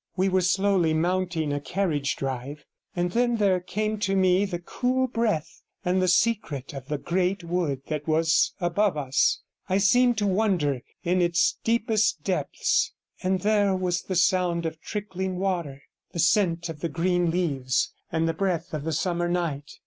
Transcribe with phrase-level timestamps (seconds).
[0.17, 2.65] We were slowly mounting a carriage drive,
[2.95, 7.43] and then there came to me the cool breath and the secret of the great
[7.43, 12.91] wood that was above us; I seemed to wander in its deepest depths,
[13.21, 18.27] and there was the sound of trickling water, the scent of the green leaves, and
[18.27, 19.69] the breath of the summer night.